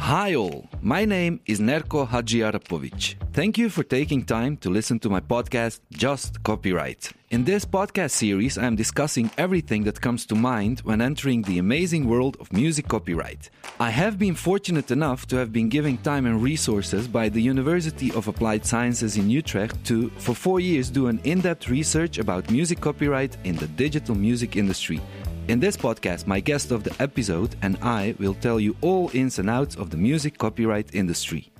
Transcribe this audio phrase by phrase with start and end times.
[0.00, 3.16] Hi all, my name is Nerko Hadjiarapovic.
[3.32, 7.10] Thank you for taking time to listen to my podcast, Just Copyright.
[7.30, 11.58] In this podcast series, I am discussing everything that comes to mind when entering the
[11.58, 13.50] amazing world of music copyright.
[13.80, 18.10] I have been fortunate enough to have been given time and resources by the University
[18.12, 22.50] of Applied Sciences in Utrecht to, for four years, do an in depth research about
[22.50, 25.00] music copyright in the digital music industry.
[25.48, 29.38] In this podcast, my guest of the episode and I will tell you all ins
[29.38, 31.50] and outs of the music copyright industry.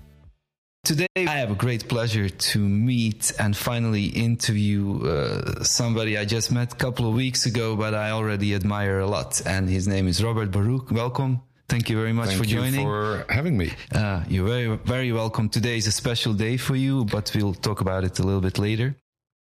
[0.84, 6.52] Today, I have a great pleasure to meet and finally interview uh, somebody I just
[6.52, 9.40] met a couple of weeks ago, but I already admire a lot.
[9.46, 10.90] And his name is Robbert Baruch.
[10.90, 11.40] Welcome.
[11.70, 12.82] Thank you very much Thank for joining.
[12.82, 13.72] for having me.
[13.94, 15.48] Uh, you're very, very welcome.
[15.48, 18.58] Today is a special day for you, but we'll talk about it a little bit
[18.58, 18.96] later.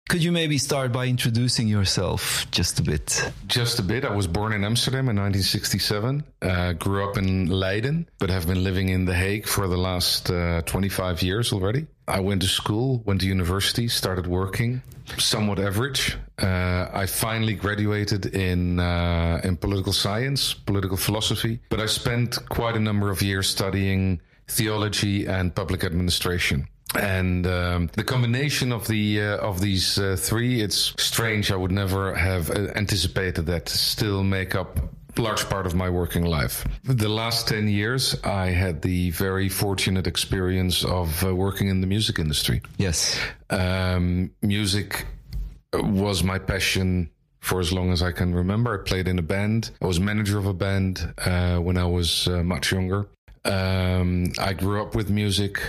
[0.07, 3.31] Could you maybe start by introducing yourself just a bit?
[3.47, 4.05] Just a bit.
[4.05, 6.23] I was born in Amsterdam in 1967.
[6.43, 10.29] Uh, grew up in Leiden, but have been living in The Hague for the last
[10.29, 11.87] uh, 25 years already.
[12.07, 14.83] I went to school, went to university, started working.
[15.17, 16.15] Somewhat average.
[16.37, 22.75] Uh, I finally graduated in uh, in political science, political philosophy, but I spent quite
[22.75, 26.67] a number of years studying theology and public administration.
[26.99, 31.51] And um, the combination of the uh, of these uh, three, it's strange.
[31.51, 33.69] I would never have uh, anticipated that.
[33.69, 34.79] Still make up
[35.17, 36.65] large part of my working life.
[36.83, 41.87] The last ten years, I had the very fortunate experience of uh, working in the
[41.87, 42.61] music industry.
[42.77, 43.19] Yes.
[43.49, 45.05] Um, music
[45.73, 47.09] was my passion
[47.39, 48.73] for as long as I can remember.
[48.73, 49.71] I played in a band.
[49.81, 53.07] I was manager of a band uh, when I was uh, much younger.
[53.43, 55.61] Um, I grew up with music.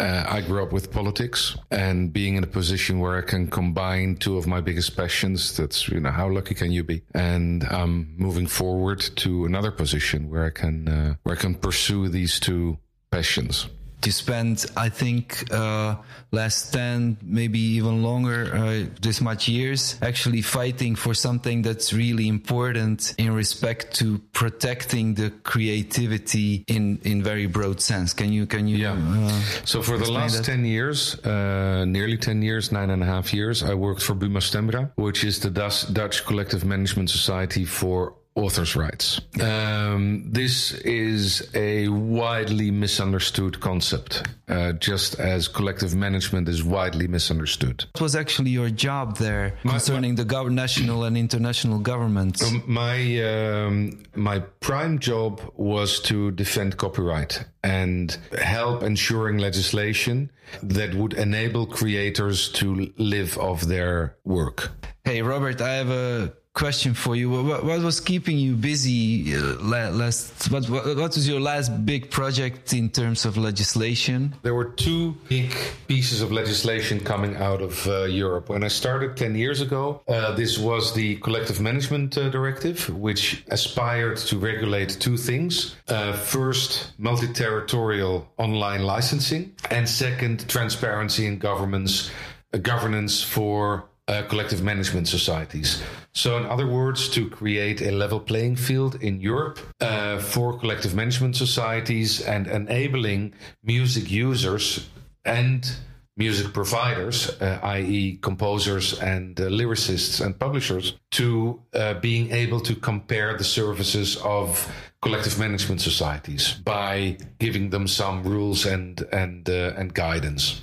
[0.00, 4.16] Uh, I grew up with politics and being in a position where I can combine
[4.16, 5.54] two of my biggest passions.
[5.58, 7.02] That's, you know, how lucky can you be?
[7.14, 12.08] And I'm moving forward to another position where I can, uh, where I can pursue
[12.08, 12.78] these two
[13.10, 13.68] passions.
[14.04, 15.96] You spend, I think, uh,
[16.32, 22.26] last 10, maybe even longer, uh, this much years actually fighting for something that's really
[22.28, 28.12] important in respect to protecting the creativity in, in very broad sense.
[28.14, 28.92] Can you, can you, Yeah.
[28.92, 29.28] uh,
[29.64, 30.44] So for the last that?
[30.44, 34.40] 10 years, uh, nearly 10 years, nine and a half years, I worked for Buma
[34.40, 39.20] Stemra, which is the Dutch, Dutch Collective Management Society for authors' rights.
[39.40, 47.84] Um, this is a widely misunderstood concept, uh, just as collective management is widely misunderstood.
[47.92, 52.42] what was actually your job there concerning the gov- national and international governments?
[52.66, 60.30] My um, my prime job was to defend copyright and help ensuring legislation
[60.62, 64.70] that would enable creators to live off their work.
[65.04, 67.30] Hey, Robbert, I have a question for you.
[67.30, 70.50] What, what was keeping you busy uh, last?
[70.50, 74.34] What, what, what was your last big project in terms of legislation?
[74.42, 75.54] There were two big
[75.86, 78.48] pieces of legislation coming out of uh, Europe.
[78.48, 83.44] When I started 10 years ago, uh, this was the Collective Management uh, Directive, which
[83.48, 85.76] aspired to regulate two things.
[85.88, 92.10] Uh, first, multi territorial online licensing, and second, transparency in governments,
[92.52, 95.82] uh, governance for uh, collective management societies.
[96.12, 100.94] So, in other words, to create a level playing field in Europe uh, for collective
[100.94, 103.32] management societies and enabling
[103.62, 104.88] music users
[105.24, 105.70] and
[106.16, 112.74] music providers, uh, i.e., composers and uh, lyricists and publishers, to uh, being able to
[112.74, 119.72] compare the services of collective management societies by giving them some rules and and uh,
[119.78, 120.60] and guidance.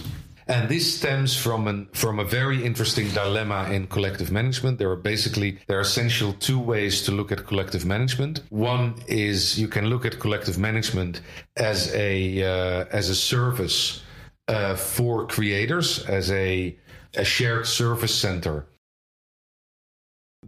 [0.50, 4.78] And this stems from an from a very interesting dilemma in collective management.
[4.80, 8.42] There are basically there are essential two ways to look at collective management.
[8.50, 11.22] One is you can look at collective management
[11.58, 14.04] as a uh, as a service
[14.48, 16.78] uh, for creators, as a
[17.16, 18.68] a shared service center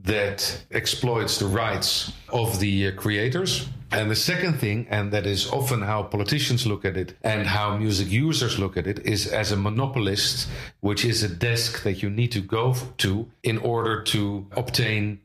[0.04, 3.68] that exploits the rights of the uh, creators.
[3.92, 7.76] And the second thing, and that is often how politicians look at it and how
[7.78, 10.48] music users look at it, is as a monopolist,
[10.82, 15.20] which is a desk that you need to go to in order to obtain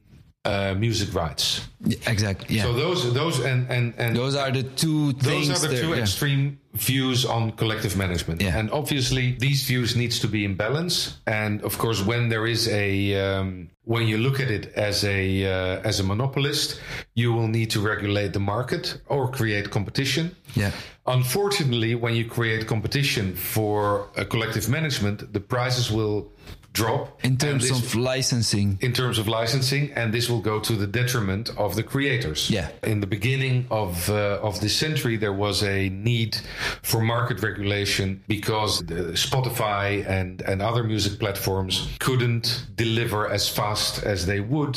[0.45, 1.67] uh, music rights.
[2.07, 2.57] Exactly.
[2.57, 2.65] Yeah.
[2.65, 5.91] So those, those, and and and those are the two those are the there, two
[5.91, 6.03] yeah.
[6.03, 8.59] extreme views on collective management Yeah.
[8.59, 12.67] and obviously these views needs to be in balance and of course when there is
[12.69, 16.81] a um, when you look at it as a uh, as a monopolist
[17.15, 20.73] you will need to regulate the market or create competition Yeah.
[21.07, 26.27] unfortunately when you create competition for a collective management the prices will
[26.75, 28.79] drop In terms this- of licensing.
[28.83, 32.51] in terms of licensing, and this will go to the detriment of the creators.
[32.51, 32.69] Yeah.
[32.83, 36.37] In the beginning of uh, of this century, there was a need
[36.83, 44.03] for market regulation because the Spotify and and other music platforms couldn't deliver as fast
[44.05, 44.75] as they would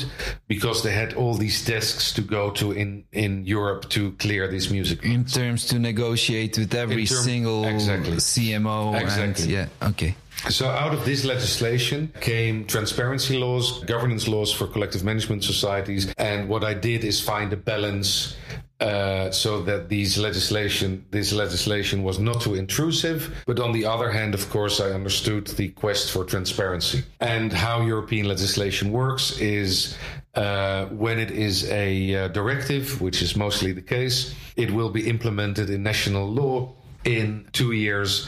[0.48, 4.70] because they had all these desks to go to in in Europe to clear this
[4.70, 5.04] music.
[5.04, 8.18] in terms to negotiate with every term- single Exactly.
[8.18, 9.54] CMO and Exactly.
[9.54, 10.16] yeah okay
[10.50, 16.48] So out of this legislation came transparency laws, governance laws for collective management societies, and
[16.48, 18.38] what I did is find a balance
[18.80, 24.12] uh, so that these legislation, this legislation was not too intrusive, but on the other
[24.12, 29.96] hand, of course, I understood the quest for transparency and how European legislation works is.
[30.36, 35.10] Uh, when it is a uh, directive, which is mostly the case, it will be
[35.10, 36.72] implemented in national law
[37.06, 38.28] in two years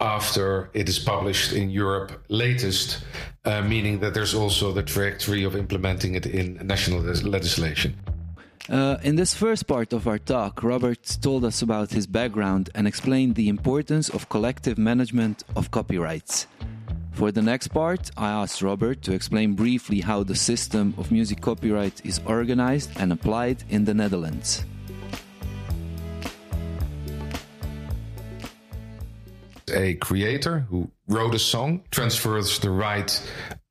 [0.00, 3.04] after it is published in Europe latest,
[3.44, 7.94] uh, meaning that there's also the trajectory of implementing it in national legislation.
[8.68, 12.86] Uh, in this first part of our talk, Robbert told us about his background and
[12.86, 16.46] explained the importance of collective management of copyrights.
[17.12, 21.40] For the next part, I asked Robbert to explain briefly how the system of music
[21.40, 24.64] copyright is organized and applied in the Netherlands.
[29.72, 33.10] A creator who wrote a song transfers the right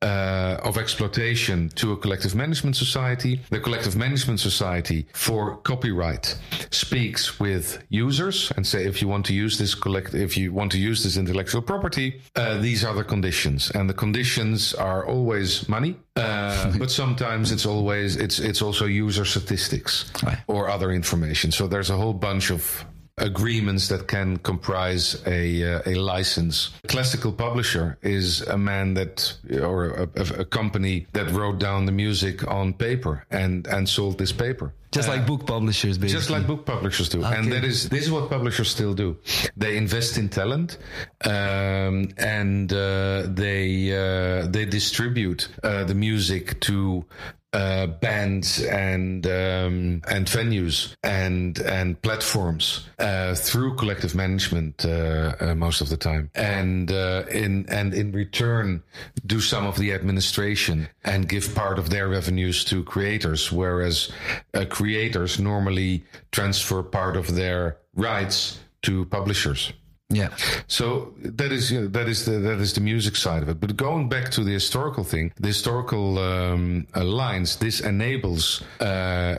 [0.02, 3.40] uh, of exploitation to a collective management society.
[3.50, 6.36] The collective management society for copyright
[6.72, 10.72] speaks with users and say if you want to use this collect if you want
[10.74, 15.68] to use this intellectual property, uh, these are the conditions, and the conditions are always
[15.70, 15.96] money.
[16.16, 20.38] Uh, but sometimes it's always it's it's also user statistics Right.
[20.48, 21.52] or other information.
[21.52, 22.86] So there's a whole bunch of
[23.18, 26.72] agreements that can comprise a uh, a license.
[26.88, 31.92] Classical publisher is a man that or a, a, a company that wrote down the
[31.92, 34.74] music on paper and and sold this paper.
[34.92, 36.20] Just like book publishers, basically.
[36.20, 39.18] Just like book publishers do, and that is this is what publishers still do.
[39.58, 40.78] They invest in talent,
[41.26, 47.06] um, and uh, they uh, they distribute uh, the music to
[47.54, 55.56] uh, bands and um, and venues and and platforms uh, through collective management uh, uh,
[55.56, 58.82] most of the time, and uh, in and in return
[59.26, 64.12] do some of the administration and give part of their revenues to creators, whereas
[64.54, 69.72] uh, creators normally transfer part of their rights to publishers.
[70.14, 70.30] Yeah.
[70.68, 73.60] So that is you know, that is the that is the music side of it.
[73.60, 78.64] But going back to the historical thing, the historical um, uh, lines, this enables.
[78.80, 79.38] Uh,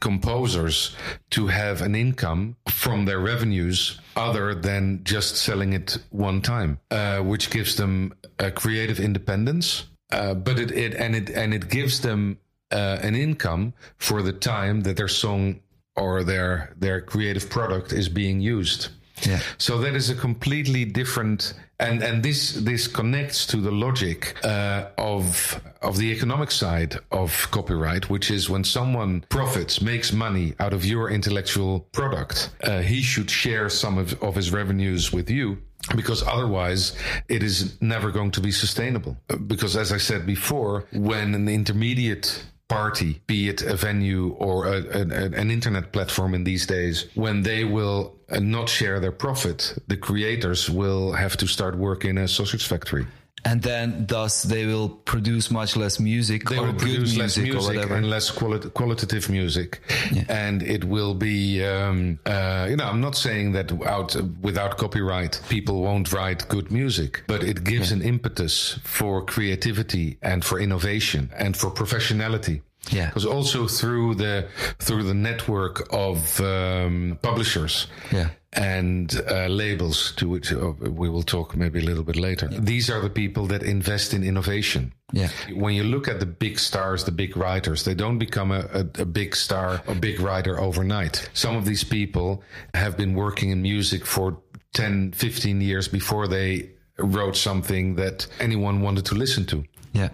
[0.00, 0.94] composers
[1.30, 7.20] to have an income from their revenues other than just selling it one time uh,
[7.20, 12.00] which gives them a creative independence uh, but it, it and it and it gives
[12.00, 12.38] them
[12.72, 15.60] uh, an income for the time that their song
[15.96, 18.88] or their their creative product is being used
[19.22, 19.40] Yeah.
[19.58, 24.86] so that is a completely different, and and this this connects to the logic uh,
[24.98, 30.72] of of the economic side of copyright, which is when someone profits, makes money out
[30.72, 35.58] of your intellectual product, uh, he should share some of, of his revenues with you.
[35.96, 36.96] Because otherwise,
[37.28, 39.16] it is never going to be sustainable.
[39.30, 44.66] Uh, Because, as I said before, when an intermediate party, be it a venue or
[44.66, 49.74] a, an, internet platform in these days, when they will uh, not share their profit,
[49.88, 53.06] the creators will have to start work in a sausage factory.
[53.44, 57.18] And then, thus, they will produce much less music They or will good produce music,
[57.20, 57.94] less or music whatever.
[57.94, 59.80] and less quali- qualitative music,
[60.28, 61.64] and it will be.
[61.64, 66.70] Um, uh, you know, I'm not saying that out without copyright, people won't write good
[66.72, 72.62] music, but it gives an impetus for creativity and for innovation and for professionality.
[72.90, 73.06] Yeah.
[73.08, 78.30] because also through the through the network of um, publishers, Yeah.
[78.54, 82.48] And uh, labels to which uh, we will talk maybe a little bit later.
[82.48, 84.92] These are the people that invest in innovation.
[85.12, 85.28] Yeah.
[85.52, 89.02] When you look at the big stars, the big writers, they don't become a, a,
[89.02, 91.28] a big star, a big writer overnight.
[91.34, 92.42] Some of these people
[92.74, 94.38] have been working in music for
[94.74, 99.64] 10, 15 years before they wrote something that anyone wanted to listen to.
[99.92, 100.08] yeah.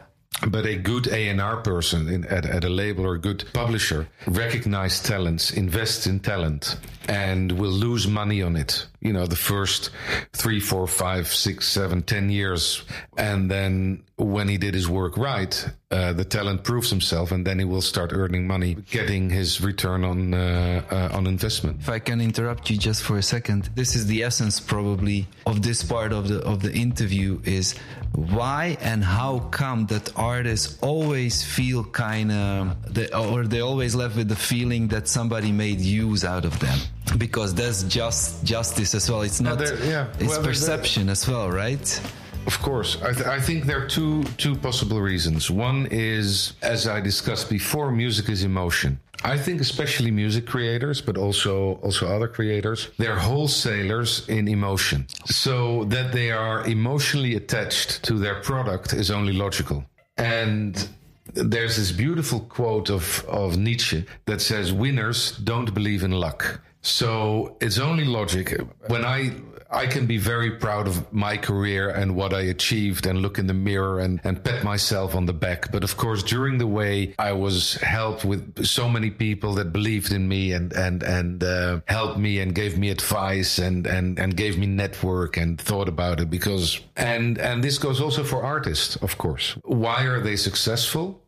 [0.47, 5.01] But a good A&R person in, at, at a label or a good publisher recognize
[5.03, 6.77] talents, invests in talent,
[7.09, 8.87] and will lose money on it.
[9.05, 9.91] You know, the first
[10.33, 12.83] three, four, five, six, seven, ten years,
[13.17, 15.55] and then when he did his work right,
[15.91, 20.05] uh, the talent proves himself, and then he will start earning money, getting his return
[20.05, 21.81] on uh, uh, on investment.
[21.81, 25.63] If I can interrupt you just for a second, this is the essence probably of
[25.63, 27.75] this part of the of the interview is
[28.15, 32.77] why and how come that artists always feel kind of
[33.13, 36.79] or they always left with the feeling that somebody made use out of them
[37.19, 39.23] because that's just justice as well.
[39.23, 39.61] It's not.
[39.61, 40.07] yeah.
[40.19, 42.01] It's well, perception as well, right?
[42.47, 45.51] Of course, I, th- I, think there are two two possible reasons.
[45.51, 49.01] One is, as I discussed before, music is emotion.
[49.25, 55.07] I think especially music creators, but also also other creators, they're wholesalers in emotion.
[55.25, 59.85] So that they are emotionally attached to their product is only logical.
[60.19, 60.87] And
[61.33, 66.61] there's this beautiful quote of, of Nietzsche that says, Winners don't believe in luck.
[66.85, 68.55] So it's only logic.
[68.89, 69.33] When I
[69.75, 73.49] I can be very proud of my career and what I achieved and look in
[73.49, 75.73] the mirror and, and pat myself on the back.
[75.73, 80.13] But of course, during the way, I was helped with so many people that believed
[80.13, 84.37] in me and, and, and, uh, helped me and gave me advice and, and, and
[84.37, 88.95] gave me network and thought about it because, and, and this goes also for artists,
[88.97, 89.57] of course.
[89.65, 91.24] Why are they successful?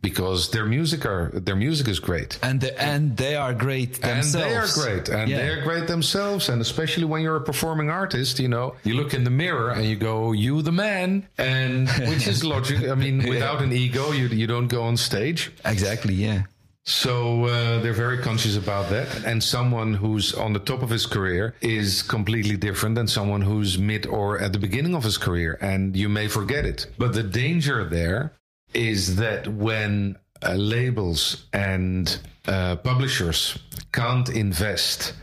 [0.00, 4.34] Because their music are their music is great and the, and they are great themselves.
[4.34, 5.38] and they are great and yeah.
[5.38, 9.12] they are great themselves and especially when you're a performing artist you know you look
[9.12, 13.18] in the mirror and you go you the man and which is logic i mean
[13.28, 16.42] without an ego you you don't go on stage exactly yeah
[16.88, 19.24] so uh, they're very conscious about that.
[19.26, 23.76] And someone who's on the top of his career is completely different than someone who's
[23.78, 25.58] mid or at the beginning of his career.
[25.60, 26.86] And you may forget it.
[26.96, 28.32] But the danger there
[28.74, 33.58] is that when uh, labels and uh, publishers
[33.92, 35.14] can't invest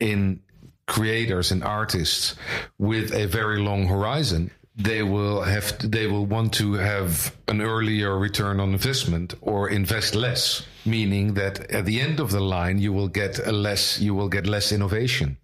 [0.00, 0.40] in
[0.86, 2.34] creators and artists
[2.78, 7.60] with a very long horizon, they will have to, they will want to have an
[7.60, 12.78] earlier return on investment or invest less meaning that at the end of the line
[12.78, 15.36] you will get a less you will get less innovation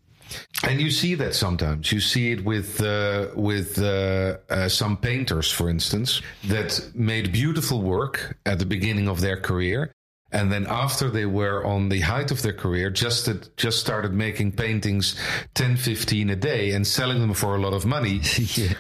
[0.63, 1.91] and you see that sometimes.
[1.93, 7.83] You see it with uh, with uh, uh, some painters, for instance, that made beautiful
[7.83, 9.93] work at the beginning of their career,
[10.33, 14.53] and then after they were on the height of their career, just just started making
[14.53, 15.19] paintings
[15.55, 18.21] 10, 15 a day and selling them for a lot of money.
[18.39, 18.75] yeah.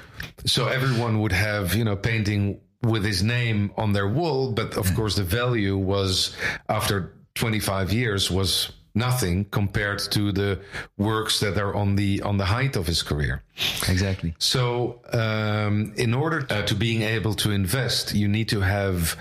[0.44, 4.94] So everyone would have you know painting with his name on their wall, but of
[4.94, 6.36] course the value was
[6.68, 10.60] after 25 years was nothing compared to the
[10.96, 13.42] works that are on the on the height of his career.
[13.88, 14.34] Exactly.
[14.38, 19.16] So um, in order uh, to being able to invest you need to have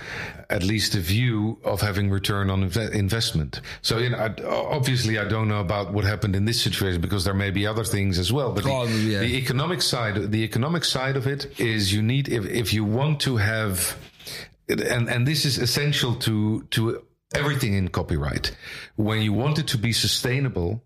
[0.49, 3.61] at least a view of having return on inv- investment.
[3.81, 7.23] So you know I, obviously i don't know about what happened in this situation because
[7.23, 9.19] there may be other things as well but oh, the, yeah.
[9.19, 13.19] the economic side the economic side of it is you need if, if you want
[13.21, 13.97] to have
[14.67, 18.55] and and this is essential to to everything in copyright.
[18.95, 20.83] When you want it to be sustainable,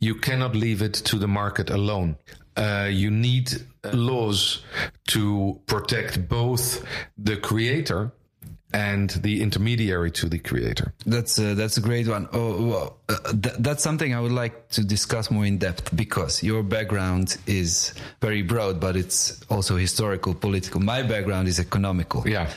[0.00, 2.16] you cannot leave it to the market alone.
[2.56, 3.50] Uh, you need
[3.92, 4.62] laws
[5.08, 6.84] to protect both
[7.16, 8.12] the creator
[8.74, 10.94] and the intermediary to the creator.
[11.04, 12.28] That's a, that's a great one.
[12.32, 16.42] Oh, well, uh, th- that's something I would like to discuss more in depth because
[16.42, 20.80] your background is very broad, but it's also historical, political.
[20.80, 22.26] My background is economical.
[22.26, 22.50] Yeah.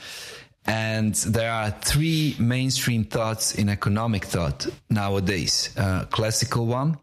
[0.66, 5.70] And there are three mainstream thoughts in economic thought nowadays.
[5.76, 6.98] Uh, classical one,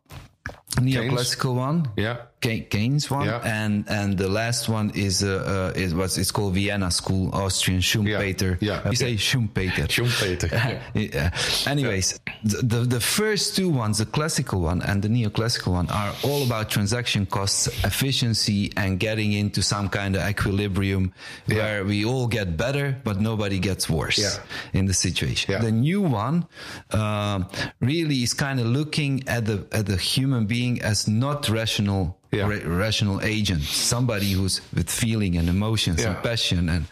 [0.72, 3.42] neoclassical one, yeah, Keynes one, yeah.
[3.44, 7.82] and and the last one is uh, uh is what's it's called Vienna School, Austrian
[7.82, 8.58] Schumpeter.
[8.62, 8.90] Yeah, yeah.
[8.90, 9.88] you say Schumpeter.
[9.88, 10.52] Schumpeter.
[10.94, 11.70] yeah.
[11.70, 12.20] Anyways.
[12.44, 16.70] The, the first two ones, the classical one and the neoclassical one, are all about
[16.70, 21.14] transaction costs, efficiency, and getting into some kind of equilibrium
[21.46, 24.40] where we all get better, but nobody gets worse
[24.74, 25.62] in the situation.
[25.62, 26.46] The new one
[26.92, 27.48] um,
[27.80, 32.48] really is kind of looking at the at the human being as not rational yeah.
[32.48, 36.14] ra- rational agent, somebody who's with feeling and emotions yeah.
[36.14, 36.86] and passion, and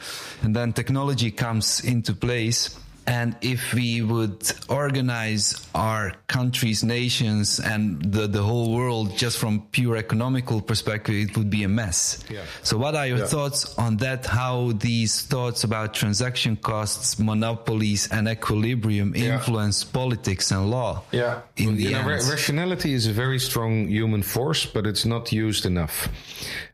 [0.44, 2.78] and then technology comes into place
[3.08, 9.62] and if we would organize our countries, nations, and the, the whole world just from
[9.72, 12.24] pure economical perspective, it would be a mess.
[12.30, 12.44] Yeah.
[12.62, 13.26] So what are your yeah.
[13.26, 14.26] thoughts on that?
[14.26, 19.34] How these thoughts about transaction costs, monopolies, and equilibrium yeah.
[19.34, 21.04] influence politics and law?
[21.12, 21.42] Yeah.
[21.58, 26.08] In the know, rationality is a very strong human force, but it's not used enough.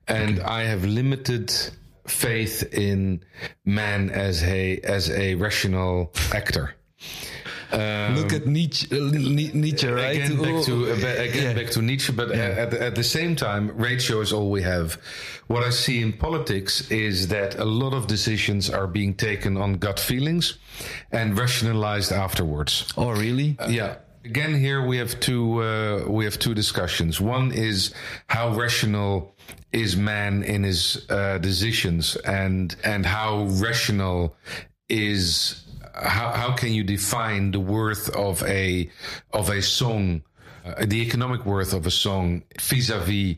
[0.08, 0.48] And okay.
[0.48, 1.54] I have limited
[2.08, 3.24] faith in
[3.66, 6.74] man as a as a rational actor.
[7.72, 10.16] Look at Nietzsche, uh, Nietzsche right?
[10.16, 11.54] Again, back to, uh, again yeah.
[11.54, 12.56] back to Nietzsche, but Yeah.
[12.64, 14.98] at, the- at the same time, ratio is all we have.
[15.48, 19.74] What I see in politics is that a lot of decisions are being taken on
[19.74, 20.58] gut feelings
[21.12, 22.86] and rationalized afterwards.
[22.96, 23.58] Oh, really?
[23.68, 23.96] Yeah.
[24.24, 27.20] Again, here we have two uh, we have two discussions.
[27.22, 27.94] One is
[28.28, 29.36] how rational
[29.72, 34.36] is man in his uh, decisions, and and how rational
[34.90, 38.90] is how how can you define the worth of a
[39.32, 40.24] of a song.
[40.66, 43.38] Uh, the economic worth of a song vis-a-vis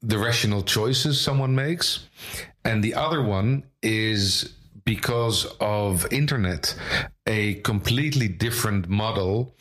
[0.00, 2.08] the rational choices someone makes
[2.64, 4.54] and the other one is
[4.86, 6.74] because of internet
[7.26, 9.54] a completely different model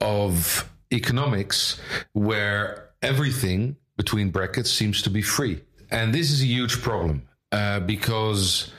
[0.00, 1.80] of economics
[2.12, 5.60] where everything between brackets seems to be free
[5.90, 7.22] and this is a huge problem
[7.52, 8.72] uh, because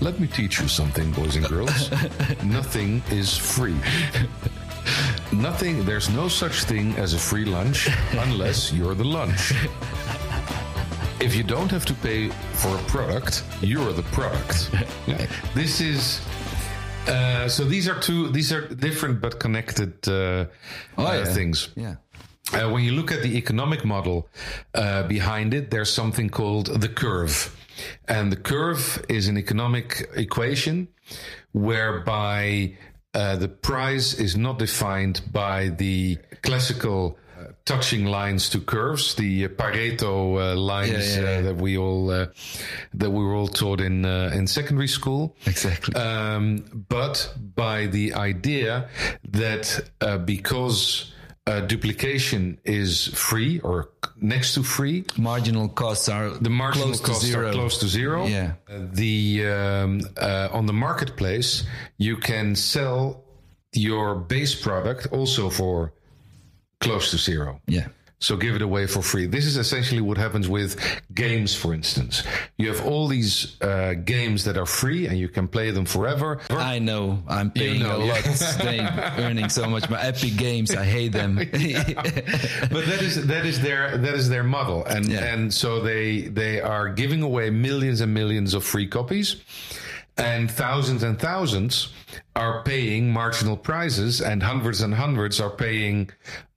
[0.00, 1.90] let me teach you something boys and girls
[2.44, 3.76] nothing is free
[5.32, 9.52] Nothing, there's no such thing as a free lunch unless you're the lunch.
[11.20, 14.70] If you don't have to pay for a product, you're the product.
[15.06, 15.26] Yeah.
[15.54, 16.20] This is.
[17.08, 18.28] Uh, so these are two.
[18.28, 20.46] These are different but connected uh,
[20.96, 21.24] Oh, uh, yeah.
[21.24, 21.70] things.
[21.74, 21.96] Yeah.
[22.52, 24.28] Uh, when you look at the economic model
[24.74, 27.54] uh, behind it, there's something called the curve.
[28.08, 30.88] And the curve is an economic equation
[31.52, 32.76] whereby
[33.14, 39.46] uh, the price is not defined by the classical uh, touching lines to curves, the
[39.46, 41.38] uh, Pareto uh, lines Yeah, yeah, yeah.
[41.38, 42.26] Uh, that we all uh,
[42.94, 45.94] that we were all taught in uh, in secondary school Exactly.
[45.94, 48.88] um, but by the idea
[49.32, 51.12] that uh, because
[51.46, 57.06] uh, duplication is free or next to free, marginal costs are the marginal close to
[57.06, 57.48] costs zero.
[57.48, 58.26] are close to zero.
[58.26, 58.54] Yeah.
[58.68, 61.64] Uh, the um, uh, on the marketplace,
[61.98, 63.22] you can sell
[63.72, 65.92] your base product also for
[66.80, 67.60] close to zero.
[67.66, 67.88] Yeah.
[68.18, 69.26] So give it away for free.
[69.26, 70.80] This is essentially what happens with
[71.14, 72.22] games, for instance.
[72.56, 76.40] You have all these uh, games that are free and you can play them forever.
[76.48, 77.22] I know.
[77.28, 78.12] I'm paying know, a yeah.
[78.14, 78.56] lot.
[78.64, 78.80] They
[79.22, 79.90] earning so much.
[79.90, 81.34] My Epic Games, I hate them.
[81.36, 85.24] but that is that is their that is their model, and Yeah.
[85.34, 89.36] and so they they are giving away millions and millions of free copies,
[90.16, 91.92] and thousands and thousands
[92.34, 96.10] are paying marginal prices, and hundreds and hundreds are paying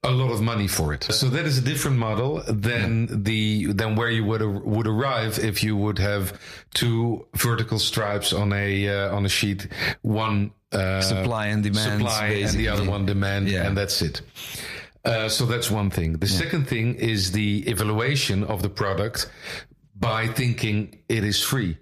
[0.04, 1.04] a lot of money for it.
[1.04, 5.62] So that is a different model than the than where you would would arrive if
[5.64, 6.40] you would have
[6.74, 9.68] two vertical stripes on a uh, on a sheet,
[10.02, 13.66] one uh, Supply and demand, supply, and the other one demand, Yeah.
[13.68, 14.22] and that's it.
[15.04, 16.14] Uh, so that's one thing.
[16.14, 19.30] The second thing is the evaluation of the product
[19.96, 21.78] by thinking it is free.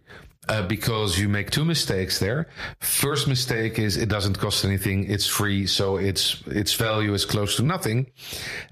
[0.49, 2.47] Uh, because you make two mistakes there.
[2.79, 7.57] First mistake is it doesn't cost anything; it's free, so its its value is close
[7.57, 8.07] to nothing.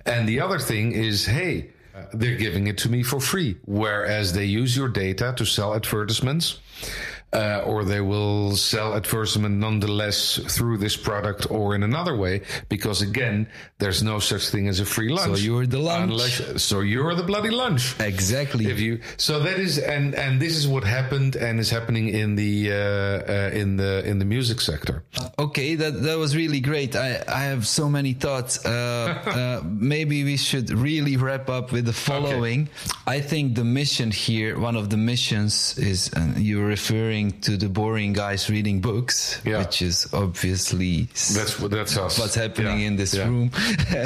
[0.06, 1.72] And the other thing is, hey,
[2.14, 6.60] they're giving it to me for free, whereas they use your data to sell advertisements.
[7.36, 13.02] Uh, or they will sell advertisement nonetheless through this product or in another way, because
[13.02, 13.46] again,
[13.78, 15.40] there's no such thing as a free lunch.
[15.40, 16.12] So you're the lunch.
[16.12, 18.00] Unless, so you're the bloody lunch.
[18.00, 18.68] exactly.
[18.68, 22.36] If you so that is and and this is what happened and is happening in
[22.36, 25.04] the uh, uh, in the in the music sector.
[25.38, 26.96] Okay, that that was really great.
[26.96, 28.66] I I have so many thoughts.
[28.66, 32.70] Uh, uh, maybe we should really wrap up with the following.
[33.08, 37.70] I think the mission here, one of the missions, is uh, you're referring to the
[37.70, 39.60] boring guys reading books, Yeah.
[39.60, 42.20] which is obviously That's what that's us.
[42.20, 43.52] what's happening Yeah, in this room.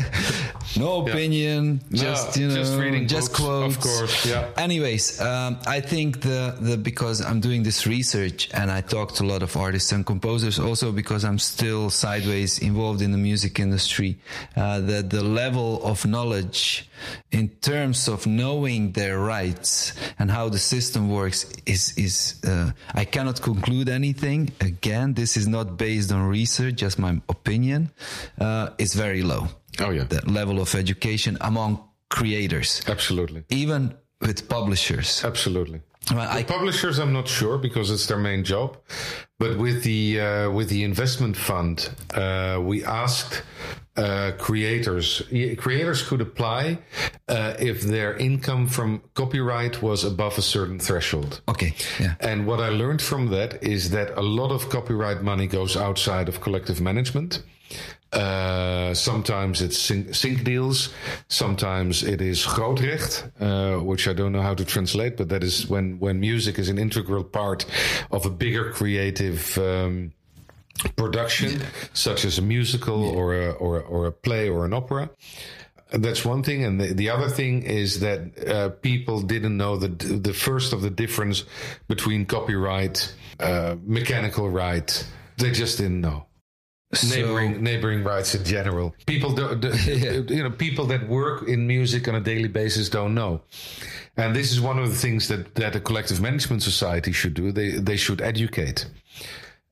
[0.77, 3.75] no opinion, just you know, just reading just books, quotes.
[3.75, 4.49] of course, yeah.
[4.58, 9.23] Anyways, um, I think the the because I'm doing this research and I talk to
[9.23, 13.60] a lot of artists and composers, also because I'm still sideways involved in the music
[13.60, 14.17] industry,
[14.55, 16.86] uh, that the level of knowledge
[17.32, 23.06] in terms of knowing their rights and how the system works is is uh, I
[23.06, 24.50] cannot conclude anything.
[24.60, 27.92] Again, this is not based on research, just my opinion.
[28.38, 29.48] Uh, is very low.
[29.80, 35.24] Oh yeah, The level of education among creators, absolutely, even with publishers.
[35.24, 35.80] absolutely.
[36.12, 38.78] Well, I, publishers, I'm not sure because it's their main job.
[39.38, 43.44] But with the uh, with the investment fund, uh, we asked
[44.00, 45.22] uh, creators.
[45.58, 46.80] Creators could apply
[47.28, 51.42] uh, if their income from copyright was above a certain threshold.
[51.48, 52.16] okay, yeah.
[52.20, 56.30] And what I learned from that is that a lot of copyright money goes outside
[56.30, 57.44] of collective management.
[58.12, 60.90] Uh, sometimes it's sync, sync deals.
[61.28, 65.68] Sometimes it is grootrecht, uh, which I don't know how to translate, but that is
[65.68, 67.66] when, when music is an integral part
[68.12, 70.12] of a bigger creative, um,
[70.96, 71.62] production,
[71.94, 75.10] such as a musical or a or a, or a play or an opera.
[75.92, 79.89] That's one thing, and the, the other thing is that uh, people didn't know the
[79.89, 81.46] the first of the difference
[81.88, 85.08] between copyright, uh, mechanical right.
[85.38, 86.28] They just didn't know
[87.08, 88.96] neighboring neighboring rights in general.
[89.06, 90.12] People do, do yeah.
[90.28, 93.42] you know people that work in music on a daily basis don't know.
[94.18, 97.52] And this is one of the things that that a collective management society should do.
[97.52, 98.88] They they should educate.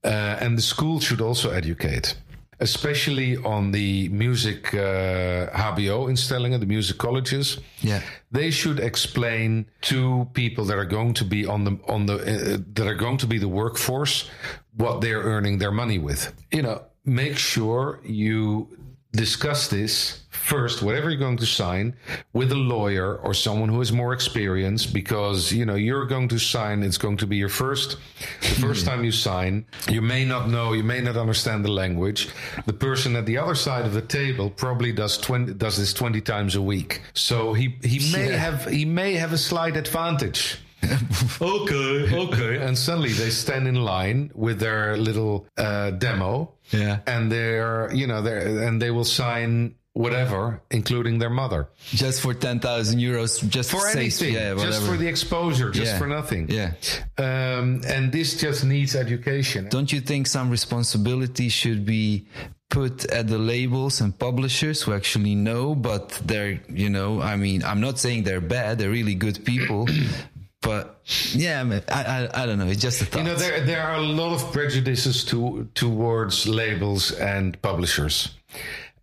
[0.07, 2.15] Uh, and the school should also educate,
[2.59, 7.59] especially on the music uh, HBO instellingen, the music colleges.
[7.81, 12.15] Yeah, they should explain to people that are going to be on the on the
[12.15, 14.29] uh, that are going to be the workforce
[14.77, 16.33] what they're earning their money with.
[16.51, 18.69] You know, make sure you
[19.11, 21.93] discuss this first whatever you're going to sign
[22.31, 26.39] with a lawyer or someone who is more experienced because you know you're going to
[26.39, 27.97] sign it's going to be your first
[28.39, 32.29] the first time you sign you may not know you may not understand the language
[32.65, 36.21] the person at the other side of the table probably does 20 does this 20
[36.21, 38.37] times a week so he he may yeah.
[38.37, 40.59] have he may have a slight advantage
[41.41, 42.57] okay, okay.
[42.65, 46.53] And suddenly they stand in line with their little uh, demo.
[46.69, 46.99] Yeah.
[47.07, 51.69] And they're, you know, they're, and they will sign whatever, including their mother.
[51.89, 55.97] Just for 10,000 euros, just for anything, yeah, just for the exposure, just yeah.
[55.97, 56.49] for nothing.
[56.49, 56.73] Yeah.
[57.17, 59.69] Um, and this just needs education.
[59.69, 62.27] Don't you think some responsibility should be
[62.69, 67.63] put at the labels and publishers who actually know, but they're, you know, I mean,
[67.63, 69.87] I'm not saying they're bad, they're really good people,
[70.61, 72.67] but yeah, I, I, I don't know.
[72.67, 73.19] It's just a thought.
[73.19, 78.35] You know, there there are a lot of prejudices to towards labels and publishers.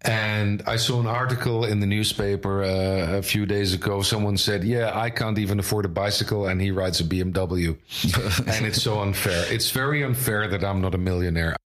[0.05, 4.03] And I saw an article in the newspaper uh, a few days ago.
[4.03, 7.77] Someone said, "Yeah, I can't even afford a bicycle, and he rides a BMW,"
[8.55, 9.45] and it's so unfair.
[9.53, 11.57] It's very unfair that I'm not a millionaire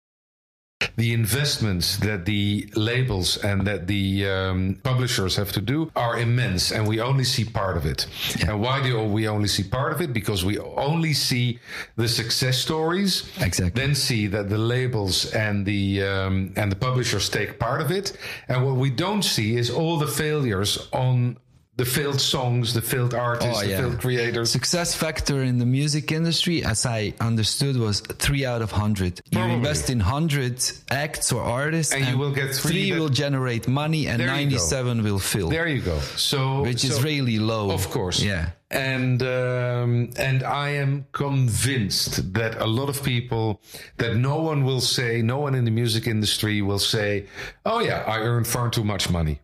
[0.95, 6.71] the investments that the labels and that the um, publishers have to do are immense,
[6.71, 8.07] and we only see part of it.
[8.37, 8.51] Yeah.
[8.51, 10.13] And why do we only see part of it?
[10.13, 11.59] Because we only see
[11.95, 13.81] the success stories, exactly.
[13.81, 18.17] then see that the labels and the um, and the publishers take part of it,
[18.47, 21.37] and what we don't see is all the failures on
[21.79, 23.77] the failed songs, the failed artists, oh, yeah.
[23.77, 24.51] the failed creators.
[24.51, 29.21] Success factor in the music industry, as I understood, was three out of hundred.
[29.31, 30.61] You invest in hundred
[30.91, 32.89] acts or artists, and, and, you will get three.
[32.89, 35.47] three will generate money, and ninety-seven will fill.
[35.47, 35.97] There you go.
[36.17, 38.21] So, which so, is really low, of course.
[38.21, 38.49] Yeah.
[38.71, 43.61] And um, and I am convinced that a lot of people
[43.97, 47.25] that no one will say, no one in the music industry will say,
[47.65, 49.39] "Oh yeah, I earned far too much money."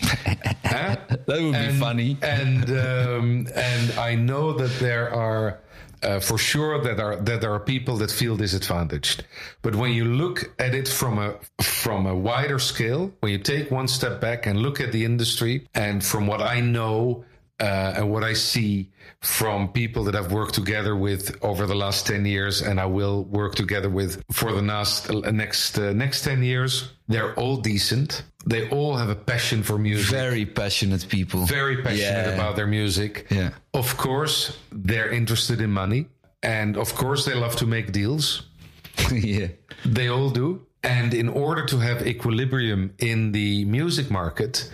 [0.62, 2.16] that would and, be funny.
[2.22, 5.60] and um, and I know that there are.
[6.00, 9.24] Uh, for sure that are that there are people that feel disadvantaged
[9.62, 13.68] but when you look at it from a from a wider scale when you take
[13.72, 17.24] one step back and look at the industry and from what i know
[17.60, 18.90] uh, and what I see
[19.20, 23.24] from people that I've worked together with over the last 10 years and I will
[23.24, 28.22] work together with for the next, uh, next, uh, next 10 years, they're all decent.
[28.46, 30.08] They all have a passion for music.
[30.10, 31.46] Very passionate people.
[31.46, 32.34] Very passionate yeah.
[32.34, 33.26] about their music.
[33.30, 33.50] Yeah.
[33.74, 36.06] Of course, they're interested in money.
[36.42, 38.42] And of course, they love to make deals.
[39.12, 39.48] yeah.
[39.84, 40.64] They all do.
[40.84, 44.70] And in order to have equilibrium in the music market,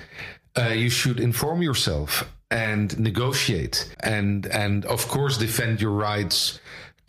[0.57, 6.61] uh, you should inform yourself and negotiate and and of course defend your rights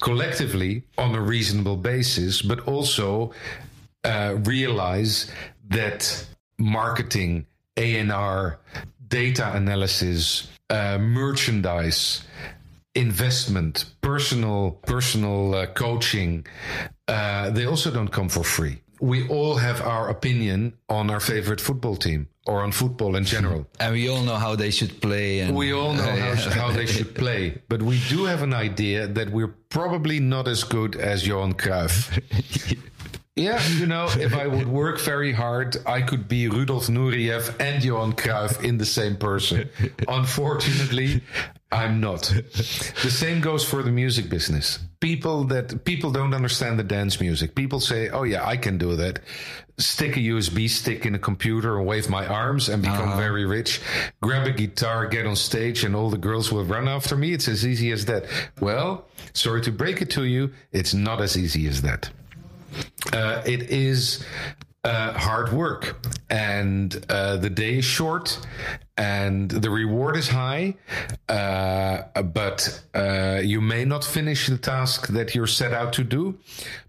[0.01, 3.31] collectively on a reasonable basis, but also
[4.03, 5.31] uh, realize
[5.69, 6.25] that
[6.57, 7.45] marketing,
[7.77, 8.59] A&R,
[9.07, 12.23] data analysis, uh, merchandise,
[12.95, 16.45] investment, personal personal uh, coaching,
[17.07, 18.81] uh, they also don't come for free.
[19.05, 23.67] We all have our opinion on our favorite football team or on football in general.
[23.79, 25.41] And we all know how they should play.
[25.41, 27.61] And, we all know uh, how, how, they should play.
[27.69, 32.19] But we do have an idea that we're probably not as good as Johan Cruyff.
[33.35, 37.83] yeah, you know, if I would work very hard, I could be Rudolf Nureyev and
[37.83, 39.69] Johan Cruyff in the same person.
[40.07, 41.21] Unfortunately,
[41.71, 42.23] I'm not.
[42.23, 44.79] the same goes for the music business.
[44.99, 47.55] People that people don't understand the dance music.
[47.55, 49.19] People say, "Oh yeah, I can do that."
[49.77, 53.17] Stick a USB stick in a computer and wave my arms and become uh-huh.
[53.17, 53.81] very rich.
[54.21, 57.33] Grab a guitar, get on stage, and all the girls will run after me.
[57.33, 58.25] It's as easy as that.
[58.61, 62.09] Well, sorry to break it to you, it's not as easy as that.
[63.11, 64.23] Uh, it is
[64.85, 65.83] uh, hard work
[66.29, 68.39] and uh, the day is short
[68.97, 70.75] and the reward is high
[71.27, 72.59] uh, but
[72.93, 76.37] uh, you may not finish the task that you're set out to do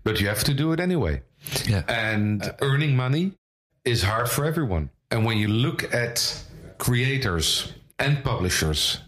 [0.05, 1.21] but you have to do it anyway
[1.69, 1.83] Yeah.
[1.89, 3.33] And earning money
[3.85, 4.91] is hard for everyone.
[5.11, 6.45] And when you look at
[6.79, 8.99] creators and publishers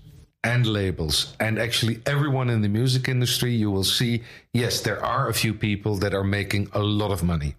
[0.45, 4.23] and labels and actually everyone in the music industry, you will see
[4.53, 7.57] yes, there are a few people that are making a lot of money.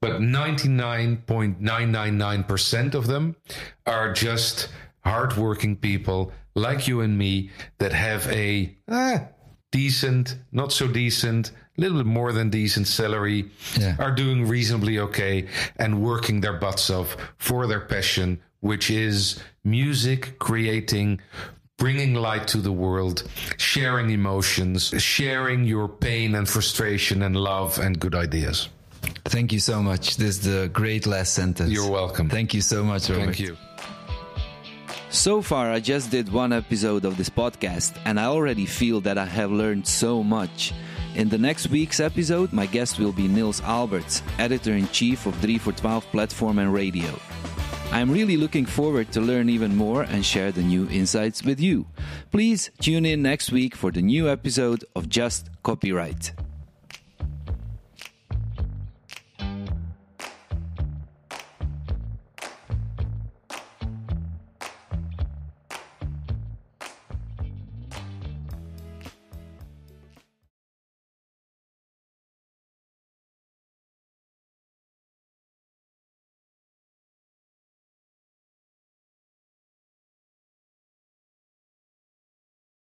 [0.00, 3.36] But 99.999% of them
[3.86, 4.68] are just
[5.04, 9.22] hardworking people like you and me that have a ah,
[9.72, 13.96] decent, not so decent, a little bit more than decent salary, Yeah.
[13.98, 20.38] are doing reasonably okay and working their butts off for their passion, which is music,
[20.38, 21.20] creating,
[21.76, 23.24] bringing light to the world,
[23.56, 28.68] sharing emotions, sharing your pain and frustration and love and good ideas.
[29.24, 30.16] Thank you so much.
[30.16, 31.70] This is the great last sentence.
[31.70, 32.28] You're welcome.
[32.28, 33.24] Thank you so much, Robbert.
[33.24, 33.56] Thank you.
[35.10, 39.16] So far, I just did one episode of this podcast, and I already feel that
[39.16, 40.72] I have learned so much.
[41.14, 45.36] In the next week's episode, my guest will be Nils Alberts, editor in chief of
[45.36, 47.16] 3 for 12 platform and radio.
[47.92, 51.86] I'm really looking forward to learn even more and share the new insights with you.
[52.32, 56.32] Please tune in next week for the new episode of Just Copyright.